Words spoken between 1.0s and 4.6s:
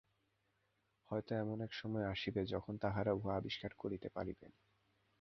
হয়তো এমন সময় আসিবে, যখন তাঁহারা উহা আবিষ্কার করিতে পারিবেন।